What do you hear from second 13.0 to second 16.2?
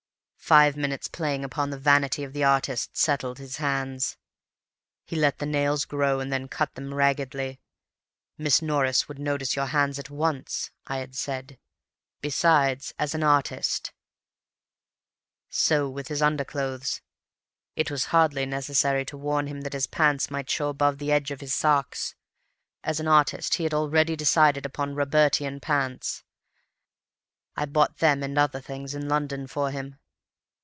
an artist—' "So with